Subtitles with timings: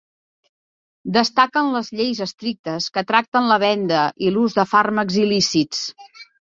[1.17, 5.89] Destaquen les lleis estrictes que tracten la venda i l'ús de fàrmacs il·lícits.